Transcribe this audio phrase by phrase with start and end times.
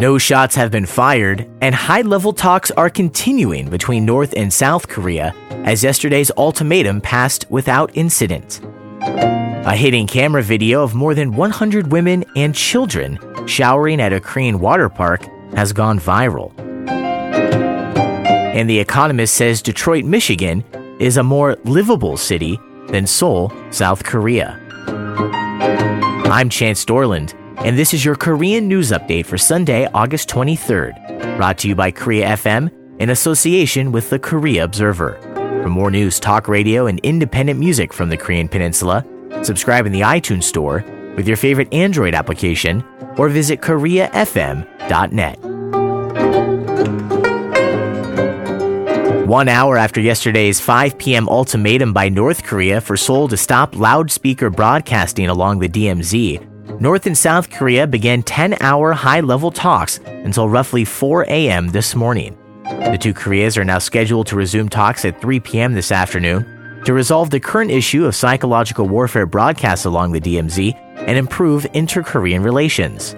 [0.00, 4.88] No shots have been fired, and high level talks are continuing between North and South
[4.88, 5.32] Korea
[5.64, 8.60] as yesterday's ultimatum passed without incident.
[9.00, 14.58] A hidden camera video of more than 100 women and children showering at a Korean
[14.58, 16.52] water park has gone viral.
[18.52, 20.64] And The Economist says Detroit, Michigan
[20.98, 22.58] is a more livable city
[22.88, 24.60] than Seoul, South Korea.
[26.26, 31.58] I'm Chance Dorland and this is your Korean news update for Sunday, August 23rd, brought
[31.58, 32.70] to you by Korea FM
[33.00, 35.18] in association with the Korea Observer.
[35.62, 39.04] For more news, talk radio, and independent music from the Korean Peninsula,
[39.42, 40.84] subscribe in the iTunes Store
[41.16, 42.84] with your favorite Android application
[43.16, 45.38] or visit KoreaFM.net.
[49.26, 51.28] One hour after yesterday's 5 p.m.
[51.30, 57.16] ultimatum by North Korea for Seoul to stop loudspeaker broadcasting along the DMZ, North and
[57.16, 61.68] South Korea began 10 hour high level talks until roughly 4 a.m.
[61.68, 62.36] this morning.
[62.64, 65.74] The two Koreas are now scheduled to resume talks at 3 p.m.
[65.74, 71.18] this afternoon to resolve the current issue of psychological warfare broadcasts along the DMZ and
[71.18, 73.14] improve inter Korean relations.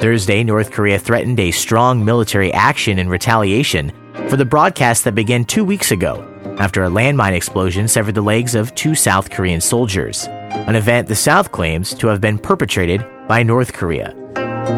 [0.00, 3.92] Thursday, North Korea threatened a strong military action in retaliation
[4.28, 6.26] for the broadcast that began two weeks ago
[6.58, 10.28] after a landmine explosion severed the legs of two South Korean soldiers,
[10.70, 14.14] an event the South claims to have been perpetrated by North Korea.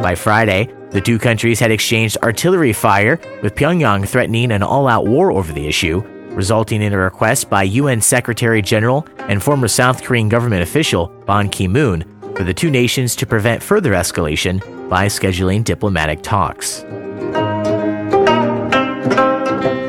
[0.03, 5.07] By Friday, the two countries had exchanged artillery fire, with Pyongyang threatening an all out
[5.07, 10.03] war over the issue, resulting in a request by UN Secretary General and former South
[10.03, 12.05] Korean government official Ban Ki moon
[12.37, 16.85] for the two nations to prevent further escalation by scheduling diplomatic talks.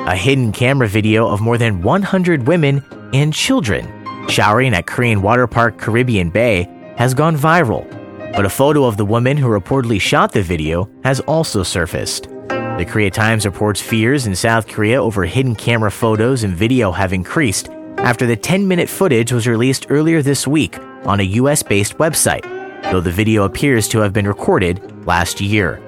[0.06, 5.48] A hidden camera video of more than 100 women and children showering at Korean water
[5.48, 7.90] park Caribbean Bay has gone viral,
[8.34, 12.30] but a photo of the woman who reportedly shot the video has also surfaced.
[12.50, 17.14] The Korea Times reports fears in South Korea over hidden camera photos and video have
[17.14, 21.98] increased after the 10 minute footage was released earlier this week on a US based
[22.00, 22.44] website,
[22.92, 25.80] though the video appears to have been recorded last year.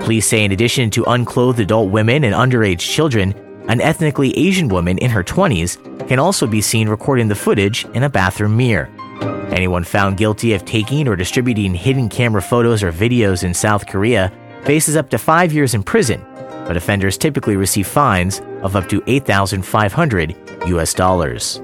[0.00, 3.34] Police say, in addition to unclothed adult women and underage children,
[3.68, 8.02] an ethnically Asian woman in her 20s can also be seen recording the footage in
[8.02, 8.90] a bathroom mirror.
[9.50, 14.32] Anyone found guilty of taking or distributing hidden camera photos or videos in South Korea
[14.64, 16.24] faces up to five years in prison,
[16.66, 20.36] but offenders typically receive fines of up to 8,500
[20.66, 21.60] US dollars.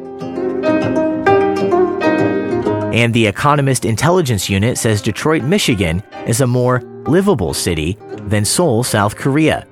[2.92, 7.96] And the Economist Intelligence Unit says Detroit, Michigan is a more livable city
[8.26, 9.66] than Seoul, South Korea.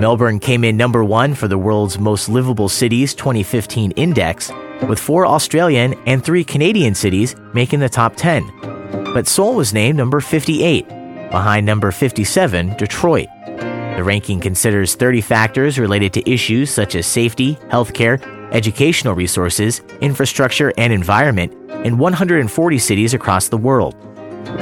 [0.00, 4.50] Melbourne came in number one for the world's most livable cities 2015 index,
[4.88, 8.50] with four Australian and three Canadian cities making the top 10.
[9.14, 10.88] But Seoul was named number 58,
[11.30, 13.28] behind number 57, Detroit.
[13.46, 18.20] The ranking considers 30 factors related to issues such as safety, healthcare,
[18.52, 21.52] educational resources, infrastructure, and environment
[21.86, 23.94] in 140 cities across the world.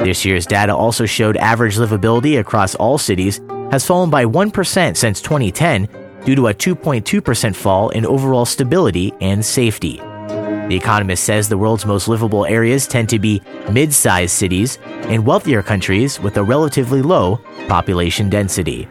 [0.05, 3.41] This year's data also showed average livability across all cities
[3.73, 5.89] has fallen by 1% since 2010
[6.25, 9.97] due to a 2.2% fall in overall stability and safety.
[9.97, 14.79] The Economist says the world's most livable areas tend to be mid sized cities
[15.09, 18.87] and wealthier countries with a relatively low population density.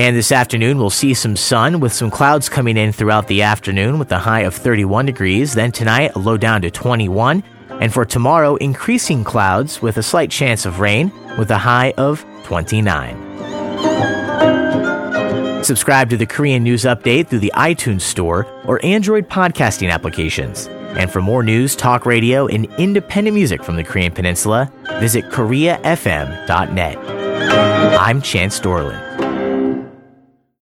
[0.00, 3.98] And this afternoon, we'll see some sun with some clouds coming in throughout the afternoon
[3.98, 5.52] with a high of 31 degrees.
[5.52, 7.42] Then tonight, a low down to 21.
[7.70, 12.24] And for tomorrow, increasing clouds with a slight chance of rain with a high of
[12.44, 13.30] 29.
[15.62, 20.66] Subscribe to the Korean News Update through the iTunes Store or Android podcasting applications.
[20.66, 26.98] And for more news, talk radio, and independent music from the Korean Peninsula, visit KoreaFM.net.
[26.98, 29.29] I'm Chance Dorland.